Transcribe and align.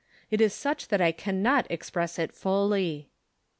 It 0.31 0.41
is 0.41 0.51
such 0.51 0.87
that 0.87 0.99
I 0.99 1.11
can 1.11 1.43
not 1.43 1.67
ex 1.69 1.91
press 1.91 2.17
it 2.17 2.31
fully. 2.33 3.11